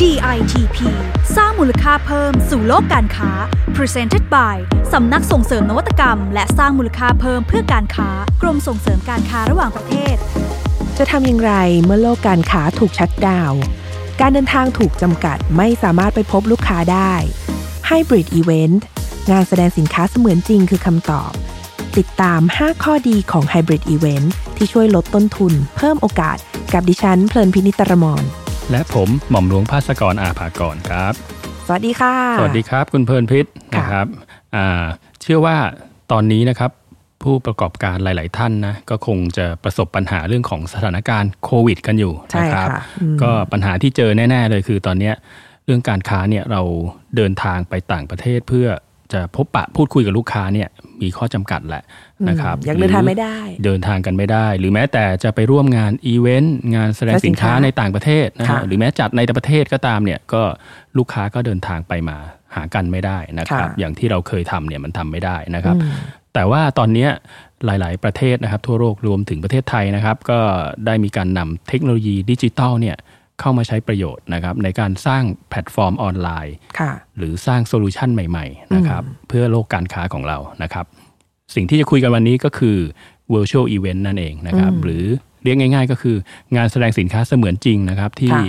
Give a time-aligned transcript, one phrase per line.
[0.00, 0.78] DITP
[1.36, 3.30] สร้างมูลค่าเพิ่มสู่โลกการค้า
[3.76, 4.56] Presented by
[4.92, 8.08] สำนักส่งเสริมนวัตกรรม และสร้างมูลค่าเพิ่มเพื่อการค้า
[8.42, 10.16] กรมส่งเสริมการค้าระหว่างประเทศ
[10.98, 11.52] จะทำอย่างไร
[11.84, 13.52] เมื่อโลกการค้าถูกชัดดาว
[14.20, 17.12] การเดินทางถูกจำกัดไม่สามารถไปพบลูกค้าได้
[17.88, 18.80] Hybrid Event
[19.30, 21.32] งานแสดงสินค้าเสมือนจริงคือคำตอบ
[21.98, 26.36] ติดตาม 5 ข้อดีของ Hybrid Event ที่ช่วยลดต้นทุน เพิ่มโอกาส
[26.72, 28.24] กับดิฉันเพลินพินิตรมร
[28.72, 31.12] และผมหม่อมหลวงภาสกรอาภากรครับ
[31.66, 34.06] สวัสดีค่ะ สวัสดีครับ คุณเพลินพิษค่ะนะครับ
[34.56, 34.84] อ่า
[35.22, 35.56] เชื่อว่า
[36.12, 36.70] ตอนนี้นะครับ
[37.22, 45.14] ผู้ประกอบการหลาย ๆ ท่านนะก็คงจะประสบปัญหาเรื่องของสถานการณ์โควิด กันอยู่ใช่นะครับค่ะอืมก็ปัญหาที่เจอแน่ ๆ เลยคือตอนเนี้ย
[45.64, 46.62] เรื่องการค้าเนี่ยเรา
[47.16, 48.68] เดินทางไปต่างประเทศเพื่อ
[49.12, 50.68] จะพบปะพูดคุยกับลูกค้าเนี่ย
[51.02, 51.84] มีข้อจำกัดแหละ
[52.28, 60.42] นะครับยังเดินทางไม่ได้ เดินทางกันไม่ได้ หรือแม้แต่จะไปร่วมงานอีเวนต์งานแสดงสินค้าและสินค้าในต่างประเทศนะค่ะฮะหรือแม้จัดในประเทศก็ตามเนี่ยก็
[60.98, 62.16] ลูกค้าก็เดินทางไปมา
[62.54, 65.92] หากันไม่ได้นะครับค่ะอย่างที่เราเคยทำเนี่ยมันทำไม่ได้นะครับอืม
[66.34, 67.10] แต่ว่าตอนเนี้ย
[67.66, 70.40] หลาย ๆ ประเทศนะครับ ทั่วโลกรวมถึงประเทศไทยนะครับ ก็
[70.86, 72.96] ได้มีการนำเทคโนโลยีดิจิทัลเนี่ย
[73.42, 80.86] เข้ามาใช้ประโยชน์นะครับในการสร้างแพลตฟอร์มออนไลน์ค่ะหรือสร้าง solution ใหม่ๆนะครับเพื่อโลกการค้าของเรานะครับ
[81.54, 82.78] สิ่งที่จะคุยกันวันนี้ก็คือ
[83.34, 85.04] virtual event นั่นเองนะครับหรือ
[85.42, 86.16] เรียกง่าย ๆ ก็คือ
[86.56, 88.44] งานแสดงสินค้าเสมือนจริงนะครับที่ค่ะ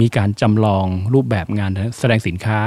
[0.00, 2.60] มีการจำลองรูปแบบงานแสดงสินค้า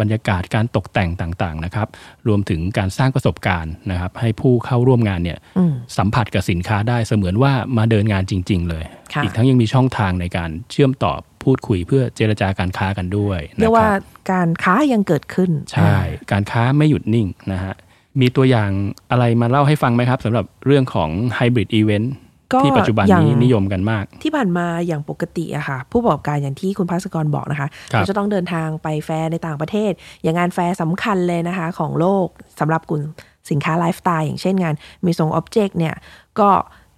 [0.00, 1.88] บรรยากาศการตกแต่งต่างๆนะครับ
[2.28, 8.84] รวมถึงการสร้างประสบการณ์นะครับ ให้ผู้เข้าร่วมงานเนี่ยอืมสัมผัสกับสินค้าได้เสมือนว่ามาเดินงานจริง ๆ เลย
[9.14, 11.12] ค่ะอีกทั้งยังมีช่องทางในการเชื่อมต่อ
[11.42, 14.00] พูดคุยเพื่อเจรจาการค้ากันด้วยเรียนะกคว่ารับ
[14.32, 15.96] การค้ายังเกิดขึ้น ใช่
[16.32, 17.74] การค้าไม่หยุดนิ่งนะฮะ
[18.20, 18.70] มีตัวอย่าง
[19.10, 22.18] อะไรมาเล่าให้ฟังไหมครับสำหรับเรื่องของ hybrid event ก็
[22.64, 32.26] ที่ปัจจุบันอย่างนี้นิยมกันมาก ที่ผ่านมาอย่างปกติอะค่ะ ผู้ประกอบการอย่างที่คุณภาสกรบอกนะคะครับเราจะต้องเดินทางไปแฟร์ในต่างประเทศ อย่างงานแฟร์สำคัญเลยนะคะ ของโลก
[32.60, 33.02] สำหรับกลุ่ม
[33.50, 34.74] สินค้าไลฟ์สไตล์อย่างเช่นงาน
[35.04, 35.94] Maison & Objet เนี่ย
[36.40, 36.50] ก็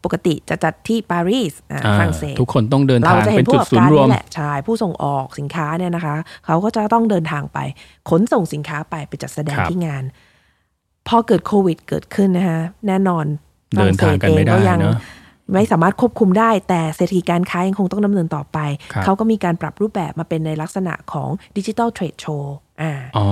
[0.04, 6.16] ปกติจะจัดที่ปารีสอ่าอ่าฝรั่งเศสทุกคนต้องเดินเราทางจะเห็เป็นนผู้จุปดระกอบศูนการย์รวมนี่แหละใช่ผู้ส่งออกสินค้าเนี่ยนะคะ
[6.46, 7.58] เขาก็จะต้องเดินทางไป
[8.10, 10.04] ขนส่งสินค้าไปไปจัดแสดงครับที่งาน
[11.08, 13.26] พอเกิดโควิดเกิดขึ้นนะคะแน่นอน
[13.78, 14.96] เดินทางกันไม่ได้ฝรั่งเศสเองก็ยังเนอะ
[15.52, 18.58] ไม่สามารถควบคุมได้ แต่เศรษฐกิจการค้ายังคงต้องดำเนินต่อไป
[18.92, 23.26] ครับเขาก็มีการปรับรูปแบบมาเป็นในลักษณะของดิจิ t a ลเทรดโชว์อ่าอ๋อ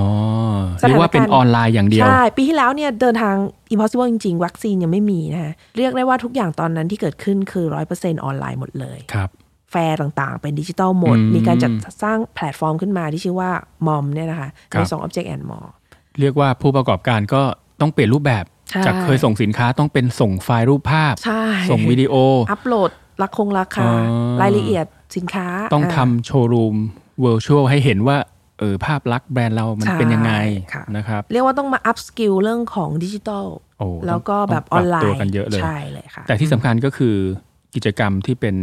[0.81, 3.35] สถานการณ์เรียกว่าเป็นออนไลน์อย่างเดียว ใช่ ปีที่แล้วเนี่ยเดินทาง
[3.73, 9.31] impossible จริง ๆ วัคซีนยังไม่มีนะคะเรียกได้ว่าทุกอย่างตอนนั้นที่เกิดขึ้นคือร้อยเปอร์เซ็นต์ออนไลน์หมดเลยครับ
[9.71, 13.51] แฟร์ต่างๆ เป็นดิจิตอลหมดอืมมีการจัดสร้างแพลตฟอร์มขึ้นมาที่ชื่อว่า
[13.87, 15.71] มอมเนี่ยนะคะครัในบสอง Object and More
[16.21, 17.43] เรียกว่าผู้ประกอบการก็
[17.81, 18.52] ต้องเปลี่ยนรูปแบบใช่
[18.87, 22.15] จากเคยส่งสินค้าต้องเป็นส่งไฟล์รูปภาพใช่ส่งวิดีโอ
[22.51, 22.91] อัปโหลด
[23.23, 24.87] ราคงราคาอ๋อรายละเอียด
[25.17, 26.77] สินค้า ต้องาทำโชว์รูม
[27.21, 28.17] เวิร์ชวลให้เห็นว่า
[28.59, 30.33] เออภาพลักษณ์แบรนด์เรามันใช่เป็นยังไง
[30.75, 33.47] ค่ะนะครับ เรียกว่าต้องมาอัพสกิลเรื่องของดิจิตอล
[33.79, 37.17] โอ้แล้วก็ต้องแบบอต้องนปไลรับตัวน์กันเยอะเลยใช่เลยค่ะแต่ที่สำคัญก็คือ
[37.75, 38.57] กิจกรรมที่เป็น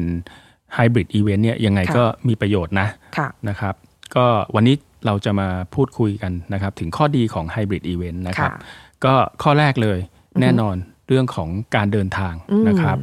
[0.73, 2.87] ไฮบริดอีเวนต์เนี่ยยังไงค่ะก็มีประโยชน์นะ
[3.17, 3.75] ค่ะนะครับ
[4.15, 9.99] ก็วันนี้เราจะมาพูดคุยกันนะครับ ถึงข้อดีของไฮบริดอีเวนต์นะครับค่ะ ก็ข้อแรกเลย
[10.41, 10.75] แน่นอน
[11.07, 12.97] เรื่องของการเดินทางอืมนะครับ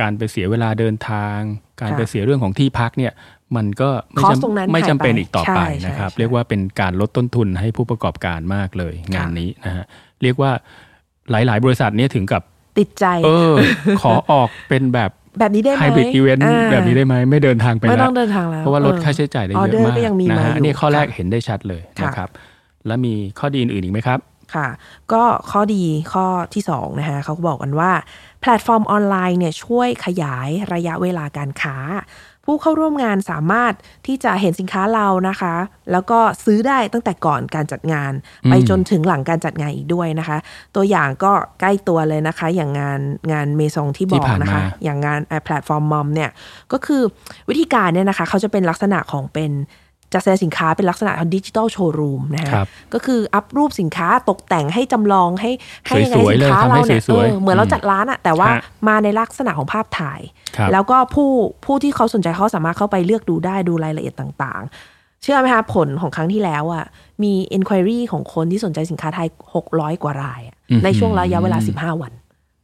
[0.00, 1.38] การไปเสียเวลาเดินทาง
[1.80, 3.12] การค่ะไปเสียเรื่องของที่พักเนี่ย
[3.56, 9.84] มันก็ไม่คอสจำตรงนั้นไม่จำเป็นหายไปอีกต่อไปใช่นะครับใช่เรียกว่าเป็นการลดต้นทุนให้ผู้ประกอบการมากเลยงานนี้นะฮะ
[10.22, 10.50] เรียกว่า
[11.30, 12.42] หลาย ๆ บริษัทเนี่ยถึงกับ
[12.78, 13.54] ติดใจเออ
[14.02, 22.28] ขอออกเป็นแบบแบบนี้ได้ไหมไฮบริดอีเวนต์าแบบนี้ได้ไหมไม่เดินทางไปไม่แล้ต้วองเดินทางแล้วเพราะว่าลดออค่าใช้จ่ายได้ออเยเดออะร์มากก็ยังมีนะมาฮะอยู่นี่ข้อแรกค่ะเห็นได้ชัดเลยค่ะนะครับ
[22.86, 24.18] แล้วมีข้อดีอื่นๆอีกไหมครับ
[24.54, 24.68] ค่ะ
[25.12, 27.92] ก็ข้อดีข้อที่2นะคะเขาก็บอกกันว่า
[28.40, 31.76] แพลตฟอร์มออนไลน์เนี่ยช่วยขยายระยะเวลาการค้า
[32.44, 33.72] ผู้เข้าร่วมงานสามารถ
[34.06, 35.54] ที่จะเห็นสินค้าเรานะคะ
[35.92, 38.12] แล้วก็ซื้อได้ตั้งแต่ก่อนการจัดงาน
[38.44, 40.38] อืมไปจนถึงหลังการจัดงานอีกด้วยนะคะ
[40.74, 43.00] ตัวอย่างก็ใกล้ตัวเลยนะคะ อย่างงาน
[43.32, 46.30] งานเมซองที่บอกนะคะ อย่างงานแพลตฟอร์มมอมเนี่ย
[46.72, 47.02] ก็คือ
[47.48, 49.52] วิธีการเนี่ยนะคะเขาจะเป็นลักษณะของเป็น
[50.14, 55.50] จัดแสดงสินค้าเป็นลักษณะของดิจิ t a ลโชว์รูมนะคะครับก็คืออัพรูปสินค้าตกแต่งให้จำลองให้
[55.86, 60.20] ให้ยังไงสวยๆสินค้าเลยทำให้เราเนี่ยสวยๆเออเหมือนเราอืมจัดร้านอะแต่ว่าฮะมาในลักษณะของภาพถ่าย
[60.56, 61.30] ครับแล้วก็ผู้
[61.64, 66.84] ผู้ที่เขาสนใจเขาสามารถเข้าไปเลือกดูได้ดูรายละเอียดต่างๆ เชื่อไหมคะผลของครั้งที่แล้วอะ
[67.22, 69.28] มี enquiry ของคนที่สนใจสินค้าไทย
[69.64, 72.12] 600 กว่ารายอะอือหือในช่วงระยะเวลา 15 วัน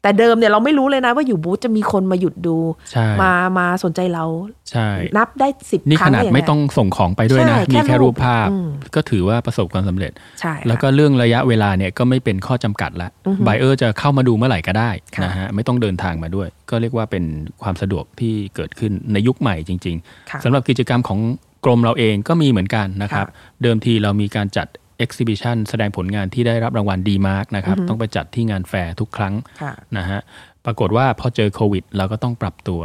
[0.02, 2.56] แต่เดิมเนี่ยเราไม่รู้เลยนะว่าอยู่บูธจะมีคนมาหยุดดู
[2.92, 4.24] ใช่มามาสนใจเรา
[4.70, 17.24] ใช่นับได้สิบนี่ครั้ขงนาดย่ไม่ต้องส่งของไปด้วยนะใช่แค่มีแค่รูรูปปภาพอืมก็ถือว่าประสบความสำเร็จใช่ค่ะแล้วก็เรื่องระยะเวลาเนี่ยก็ไม่เป็นข้อจำกัดละอือฮึไบเออร์จะเข้ามาดูเมื่อไหร่ก็ได้ค่ะนะฮะไม่ต้องเดินทางมาด้วย ก็เรียกว่าเป็น
[17.62, 19.96] ความสะดวกที่เกิดขึ้นในยุคใหม่จริง
[20.30, 21.20] ค่ะๆสำหรับกิจกรรมของ
[21.64, 24.66] กรมเราเองก็มีเหมือนกันนะครับค่ะเดิมทีเรามีการจัด
[25.04, 30.20] exhibition แสดงผลงานที่ได้รับรางวัล DEmark นะครับ ต้องไปจัดที่งานแฟร์ทุกครั้งค่ะนะฮะ
[30.64, 32.80] ปรากฏว่าพอเจอโควิด เราก็ต้องปรับตัว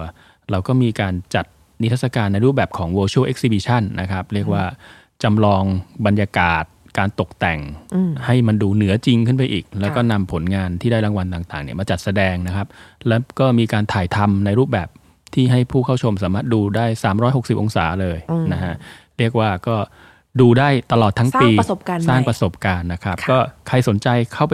[0.52, 1.46] เราก็มีการจัด
[1.82, 4.64] นิทรรศการในรูปแบบของ virtual exhibition นะครับ เรียกว่า
[5.24, 5.64] จำลอง
[6.06, 6.64] บรรยากาศ
[6.98, 7.60] การตกแต่ง
[7.96, 12.68] อืมให้มันดูเหนือจริงขึ้นไปอีก แล้วก็ค่ะนำผลงานที่ได้รางวัลต่างๆเนี่ยมาจัดแสดงนะครับ
[13.08, 14.88] แล้วก็มีการถ่ายทำในรูปแบบ
[15.34, 16.86] ที่ให้ผู้เข้าชมสามารถดูได้
[17.24, 18.18] 360 องศาเลย
[18.54, 18.74] นะฮะ
[19.18, 19.76] เรียกว่าก็
[20.42, 23.38] ดูได้ตลอดทั้งสร้างปีประสบการณ์สร้างใหม่ประสบการณ์นะครับค่ะก็
[23.68, 24.54] ใครสนใจเข้าไ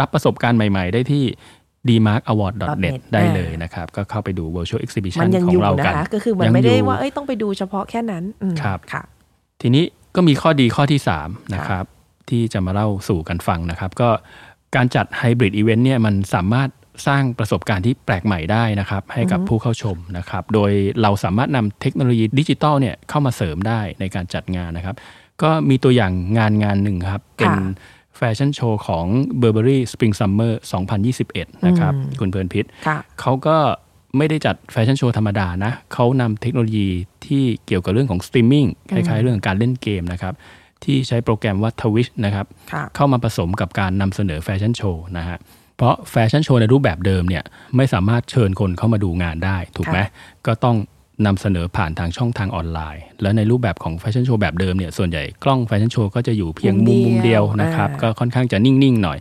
[0.00, 1.24] รับประสบการณ์ใหม่ ๆ ได้ที่
[1.88, 9.02] dmarkaward.net .net ได้เลยนะครับ ก็เข้าไปดู virtual exhibition มันยังขออยู่งเรานะกันคะก็คือมันยังไม่ได้อยู่ว่าเอ้ยต้องไปดูเฉพาะแค่นั้นอืมครับค่ะ
[9.60, 9.84] ทีนี้
[10.14, 11.84] ก็มีข้อดีข้อที่ 3 นะครับ
[12.30, 14.08] ที่จะมาเล่าสู่กันฟังนะครับ ก็
[14.76, 16.68] การจัด hybrid event เนี่ยมันสามารถ
[17.06, 20.70] สร้างประสบการณ์ที่แปลกใหม่ได้นะครับ ให้กับผู้เข้าชมนะครับ โดย
[21.02, 24.96] เราสามารถนำเทคโนโลยีดิจิตอลเนี่ยเข้ามาเสริมได้ในการจัดงานนะครับ
[25.42, 27.54] ก็มีตัวอย่างงานงานหนึ่งครับ เป็น
[28.16, 29.06] แฟชั่นโชว์ของ
[29.40, 30.52] Burberry Spring Summer
[31.08, 33.56] 2021 นะครับ คุณเพลินพิศค่ะเขาก็
[34.16, 36.88] ไม่ได้จัดแฟชั่นโชว์ธรรมดานะ เขานำเทคโนโลยี
[37.26, 40.34] ที่เกี่ยวกับเรื่องของสตรีมมิ่งคล้าย ๆ เรื่องของการเล่นเกมนะครับ
[40.84, 45.38] ที่ใช้โปรแกรมว่า Twitch นะครับค่ะเข้ามาผสมกับการนำเสนอแฟชั่นโชว์นะฮะ
[45.76, 47.44] เพราะแฟชั่นโชว์ในรูปแบบเดิมเนี่ย
[47.76, 50.08] ไม่สามารถเชิญคนเข้ามาดูงานได้ถูกไหมค่ะ
[50.46, 50.76] ก็ต้อง
[51.26, 59.18] นำเสนอผ่านทางช่องทางออนไลน์ แล้วในรูปแบบของแฟชั่นโชว์แบบเดิมเนี่ยส่วนใหญ่กล้องแฟชั่นโชว์ก็จะอยู่เพียงมุมมุมเดียวนะครับอ่าก็ค่อนข้างจะนิ่ง ๆ หน่อย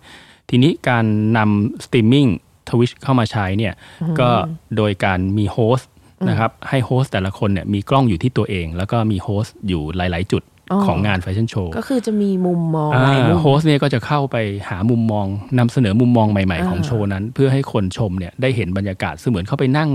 [0.50, 1.06] ทีนี้การ
[1.38, 2.28] นำ streaming
[2.70, 3.74] Twitch เข้ามาใช้เนี่ย
[4.20, 4.30] ก็
[4.78, 5.90] โดยการมี host
[6.30, 10.44] นะครับให้ host แต่ละคนเนี่ยมีกล้องอยู่ที่ตัวเอง แล้วก็มี host อยู่หลาย ๆ จุด
[10.86, 14.38] ของงานแฟชั่นโชว์ก็คือจะมีมุมมองหลายมุม hostเนี่ยก็จะเข้าไป
[14.70, 15.26] หามุมมอง
[15.60, 19.90] นำเสนอมุมมองใหม่ ๆ ของอ่าโชว์นั้น เพื่อให้คนชมเนี่ยได้เห็นบรรยากาศเสมือนเข้าไปนั่ง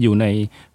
[0.00, 0.26] อยู่ใน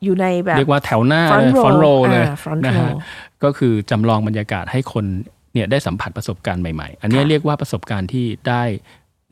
[0.04, 2.98] อยู่ในแบบเรียกว่าแถวหน้า front เลย row front row เลยอ่า front นะฮะ row
[3.44, 5.06] ก็คือจำลองบรรยากาศให้คน
[5.54, 8.64] เนี่ยได้สัมผัสประสบการณ์ใหม่ๆ อันเนี้ยค่ะเรียกว่าประสบการณ์ที่ได้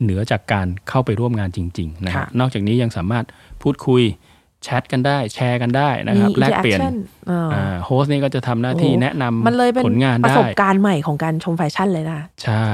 [0.02, 3.24] เหนือจากการเข้าไปร่วมงานจริงๆนะฮะค่ะนอกจากนี้ยังสามารถ
[3.62, 4.02] พูดคุย
[4.64, 6.94] แชทกันได้แชร์กันได้นะครับมีแลกเปลี่ยน interaction
[7.54, 12.68] อ่าโฮสต์นี่ก็จะทำหน้าที่โอ้แนะนำมันเลยเป็นผลงานประได้สบการณ์ใหม่ของการชมแฟชั่นเลยนะใช่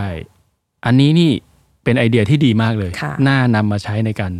[0.86, 1.30] อันนี้นี่
[1.84, 4.32] เป็นไอเดียที่ดีมากเลยค่ะน่านำมาใช้ในการ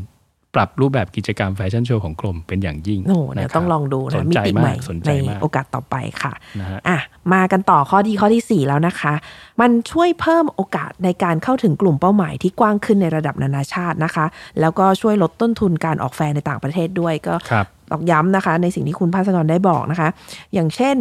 [0.54, 6.98] ปรับรูปแบบกิจกรรมแฟชั่นโชว์ของกรมเป็นอย่างยิ่งโอ้โหเดี๋ยวนะครับต้องลองดูสนะนมิใจติมาใหม่กสนใจในมากโอกาสต่อไปค่ะนะฮะอะ
[7.32, 9.12] มากันต่อข้อที่ข้อที่ 4 แล้วนะคะ
[9.60, 14.26] มันช่วยเพิ่มโอกาสในการเข้าถึงกลุ่มเป้าหมายที่กว้างขึ้นในระดับนานาชาตินะคะ
[14.60, 20.08] แล้วก็ช่วยลดต้นทุนการออกแฟร์ในต่างประเทศด้วยก็ครับตอกย้ำนะคะ ในสิ่งที่คุณภาสกรได้บอกนะคะ
[20.54, 20.96] อย่างเช่น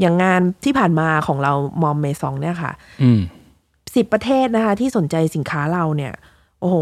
[0.00, 1.52] อย่างงานที่ผ่านมาของเรา
[1.82, 2.72] มอมเมซองเนี่ยค่ะ
[3.02, 3.20] อืม
[3.94, 6.12] สิบประเทศนะคะ ที่สนใจสินค้าเราเนี่ย
[6.62, 6.76] โอ้โห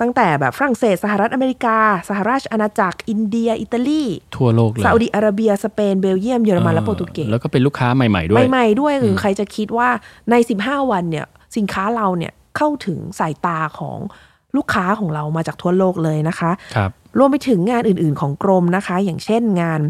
[0.00, 1.78] ตั้งแต่แบบฝรั่งเศส สหรัฐอเมริกา
[2.08, 4.04] สหราชอาณาจักร อินเดีย อิตาลี
[4.36, 9.88] ทั่วโลกเลย ซาอุดิอาระเบีย สเปน เบลเยียม เยอรมัน และโปรตุเกส แล้วก็เป็นลูกค้าใหม่ ๆ ด้วย ใหม่ ๆ ด้วยคือใครจะคิดว่า
[10.30, 11.26] ใน 15 วันเนี่ย
[11.56, 13.98] สินค้าเราเนี่ยเข้าถึงสายตาของ
[14.56, 19.80] ลูกค้าของเรามาจากทั่วโลกเลยนะคะ ครับ รวมไปถึงงานอื่น ๆ ของกรมนะคะ อย่างเช่นงาน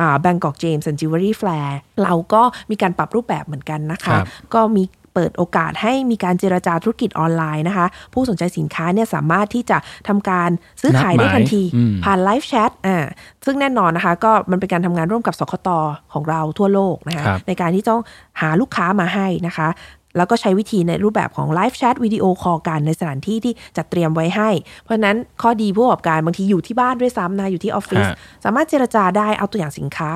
[0.00, 1.70] อ่า Bangkok James and Jewelry Fair
[2.02, 4.82] เราก็มีการปรับรูปแบบเหมือนกันนะคะครับก็มี
[5.16, 9.78] เปิดโอกาสให้มีการเจรจาธุรกิจออนไลน์นะคะ ผู้สนใจสินค้าเนี่ยสามารถที่จะ
[10.08, 13.06] ทำการซื้อขายได้ทันทีอืมผ่าน live chat อ่า
[13.44, 15.68] ซึ่งแน่นอนนะคะ ก็มันเป็นการทำงานร่วมกับสคต.
[16.12, 18.00] ของเราทั่วโลกนะคะครับในการที่ต้อง
[18.40, 19.68] หาลูกค้ามาให้นะคะ
[20.16, 24.50] แล้วก็ใช้วิธีในรูปแบบของ live chat video call กันในสถานที่ที่จัดเตรียมไว้ให้
[24.82, 30.10] เพราะฉะนั้นข้อดีผู้ประกอบการบางทีอยู่ที่บ้านด้วยซ้ำนะอยู่ที่ออฟฟิศฮะสามารถเจรจาได้เอาตัวอย่างสินค้า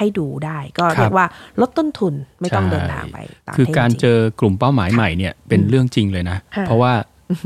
[0.00, 1.26] ให้ดูได้ ก็ครับเรียกว่า
[1.60, 6.92] ลดต้นทุนไม่ต้องใช่เดินทางไปต่างคือประเทศการจริงเจอกลุ่มเป้าหมายใหม่เนี่ยเป็นเรื่องจริงเลยนะค่ะเพราะว่า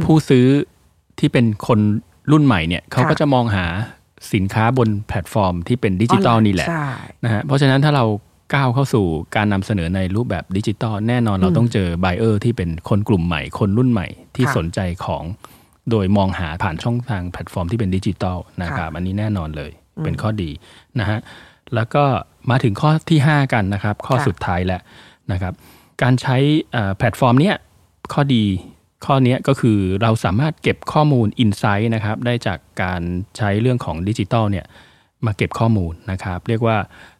[0.05, 0.47] ผู้ซื้อ
[1.19, 1.81] ที่เป็นคน
[2.33, 3.67] รุ่นใหม่เนี่ยเขาก็ค่ะจะมองหา
[4.35, 6.89] สินค้าบนแพลตฟอร์มที่เป็นดิจิตอลนี่แหละใช่
[7.25, 8.05] นะฮะเพราะฉะนั้นถ้าเรา
[8.55, 9.07] ก้าวเข้าสู่
[9.37, 14.07] การนำเสนอในรูปแบบดิจิตอลแน่นอนเราต้องเจอ buyer ที่เป็นคนกลุ่มใหม่ คนรุ่นใหม่
[14.37, 15.25] ที่ค่ะสนใจของ
[15.91, 19.71] โดยมองหาผ่านช่องทางแพลตฟอร์มที่เป็นดิจิตอลนะครับ อันนี้แน่นอนเลย
[20.05, 20.51] เป็นข้อดี
[21.01, 21.19] นะฮะ
[21.75, 22.05] แล้วก็
[22.51, 24.81] มาถึงข้อที่ 5 กันนะครับ ข้อค่ะสุดท้ายแล้ว
[25.33, 25.53] นะครับ
[26.03, 26.37] การใช้
[26.73, 27.57] เอ่อแพลตฟอร์มเนี้ย
[28.13, 28.45] ข้อดี
[29.07, 33.01] ข้อเนี้ยก็คือเราสามารถเก็บข้อมูล insight นะครับได้จากการ
[33.37, 34.67] ใช้เรื่องของดิจิตอลเนี่ย
[35.27, 36.77] มาเก็บข้อมูลนะครับ เรียกว่า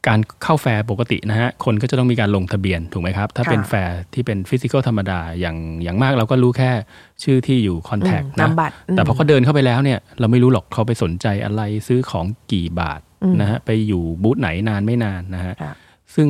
[0.09, 6.71] การเข้าแฟร์ปกตินะฮะคนก็จะต้องมีการลงทะเบียนถูกไหมครับ ถ้าค่ะเป็นแฟร์ที่เป็น physical ธรรมดาอย่างอย่างมากเราก็รู้แค่
[7.23, 15.73] ชื่อที่อยู่ contact อืมนะนามบัตรอืมแต่พอเขาเดินเข้าไปแล้วเนี่ยเราไม่รู้หรอกเขาไปสนใจอะไรซื้อของกี่บาทอืม นะฮะไปอยู่บูธไหนนานไม่นานนะฮะค่ะ
[16.15, 16.29] ซึ่ง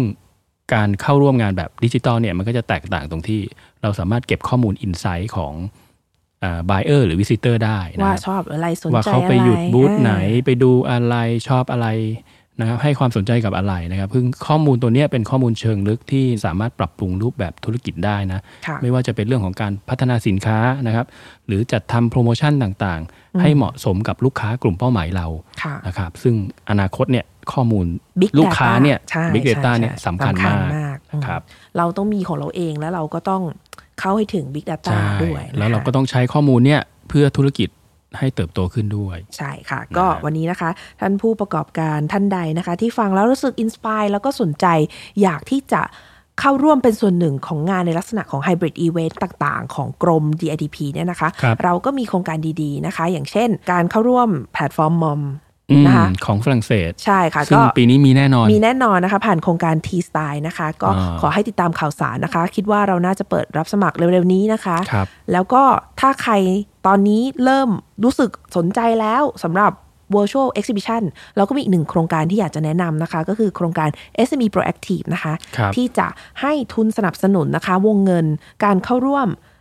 [0.75, 3.41] การเข้าร่วมงานแบบดิจิตอลเนี่ยมันก็จะแตกต่างตรงที่
[3.83, 5.55] เราสามารถเก็บข้อมูล insight ของ
[6.71, 11.17] buyer หรือ visitor ได้นะว่าครับชอบอะไรสนว่าใจเขาไปหยุดอะไรบูธไหนอ่าไปดูอะไร
[11.49, 11.87] ชอบอะไร
[12.61, 21.07] นะครับให้ความสนใจกับอะไรนะครับซึ่งข้อมูลตัวเนี้ยเป็นข้อมูลเชิงลึกที่สามารถปรับปรุงรูปแบบธุรกิจได้นะค่ะไม่ว่าจะเป็นเรื่องของการพัฒนาสินค้านะครับ
[21.47, 25.27] หรือจัดทำโปรโมชั่นต่างๆ ให้เหมาะสมกับลูกค้ากลุ่มเป้าหมายเรา
[25.63, 26.35] ค่ะนะครับซึ่ง
[26.71, 27.87] อนาคตเนี่ยข้อมูล
[28.21, 30.35] Big ลูกค้า Data เนี่ยใช่ Big Data ใช่เนี่ยใช่สำคัญ
[30.77, 31.41] มากอืมนะครับ
[31.79, 33.43] เราต้องมีของเราเองแล้วเราก็ต้อง
[34.01, 37.69] เข้าให้ถึง Big Data ใช่ด้วยนะคะแล้วเราก็ต้องใช้ข้อมูลเนี่ยเพื่อธุรกิจ
[38.19, 44.67] ให้เติบโตขึ้นด้วย ใช่ค่ะ ก็วันนี้นะคะ ท่านผู้ประกอบการท่านใดนะคะ ที่ฟังแล้วรู้สึก inspire แล้วก็สนใจ
[45.23, 45.83] อยากที่จะ
[46.41, 55.44] เข้าร่วมเป็นส่วนหนึ่งของงานในลักษณะของ Hybrid Event ต่างๆ ของกรม DITP เนี่ยนะคะครับเราก็มีโครงการดีๆนะคะ อย่างเช่น การเข้าร่วมแพลตฟอร์มมอมอืม
[55.87, 65.63] นะคะของฝรั่งเศสใช่ค่ะซึ่งก็ปีนี้มีแน่นอน มีแน่นอนนะคะ ผ่านโครงการ T Style นะคะ ก็อ่าขอให้ติดตามข่าวสารนะคะ คิดว่าเราน่าจะเปิดรับสมัครเร็วๆนี้นะคะครับแล้วก็
[66.01, 66.33] ถ้าใคร
[66.87, 67.69] ตอนนี้เริ่ม
[68.05, 69.73] รู้สึกสนใจแล้วสำหรับ
[70.17, 71.03] virtual exhibition
[71.37, 73.89] เราก็มีอีกหนึ่งโครงการที่อยากจะแนะนำนะคะ ก็คือโครงการ
[74.27, 76.07] SME Proactive นะคะครับที่จะ
[76.41, 78.27] ให้ทุนสนับสนุนนะคะ วงเงิน
[78.65, 79.54] การเข้าร่วมเอ่อ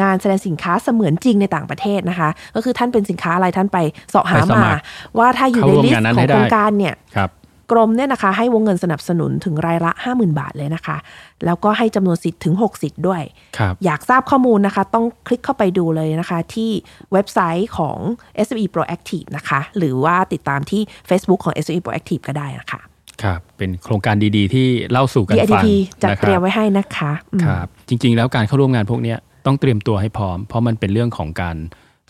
[0.00, 3.78] งานแสดงสินค้าเสมือนจริงในต่างประเทศนะคะ ก็คือท่านเป็นสินค้าอะไรท่านไป
[4.10, 4.82] เสาะหาไปสมามัคร
[5.18, 7.30] ว่าถ้าอยู่ในเข้าร่วมลิสงานต์นั้นขอให้งได้โครงการเนี่ยครับ
[7.72, 10.96] กรมเนี่ยนะคะให้วงเงินสนับสนุนถึงรายละ 50,000 บาทเลยนะคะ
[11.44, 13.22] แล้วก็ให้จำนวนสิทธิ์ถึง 6 สิทธิ์ด้วย
[13.58, 16.70] ครับอยากทราบข้อมูลนะคะ ต้องคลิกเข้าไปดูเลยนะคะที่
[17.12, 17.98] เว็บไซต์ของ
[18.46, 22.80] SME Proactive นะคะ หรือว่าติดตามที่ Facebook ของ SME Proactive ก็ได้นะคะ
[23.22, 25.66] ครับ เป็นโครงการดีๆ ที่เล่าสู่กันฟัง DITP
[26.02, 31.56] จัดนะคเตรียรัมบไว้ให้นะคะอืมครับ จริงๆ แล้วการเข้าร่วมงานพวกเนี้ย ต้องเตรียมตัวให้พร้อม เพราะมันเป็นเรื่องของการ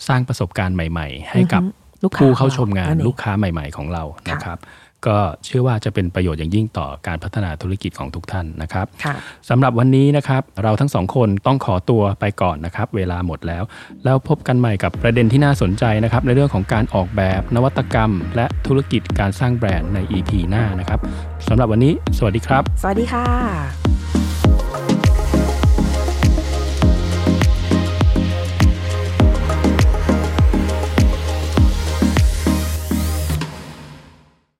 [0.08, 1.62] สร้างประสบการณ์ใหม่ ๆ ให้กับ
[2.04, 4.58] ลูกค้าผู้เข้าชมงานนั่นเองลูกค้าใหม่ ๆ ของเราค่ะนะครับ
[5.06, 9.14] ก็เชื่อว่าจะเป็นประโยชน์อย่างยิ่งต่อการพัฒนาธุรกิจของทุกท่านนะครับค่ะ
[9.48, 13.62] สำหรับวันนี้นะครับ เราทั้งสองคนต้องขอตัวไปก่อนนะครับ เวลาหมดแล้ว
[14.04, 21.00] แล้วพบกันใหม่กับประเด็นที่น่าสนใจนะครับ ในเรื่องของการออกแบบนวัตกรรม และธุรกิจการสร้างแบรนด์ใน EP หน้านะครับ
[21.48, 23.26] สำหรับวันนี้ สวัสดีครับ สวัสดีค่ะ